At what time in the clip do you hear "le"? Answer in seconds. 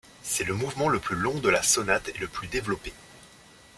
0.45-0.55, 0.89-0.97, 2.17-2.27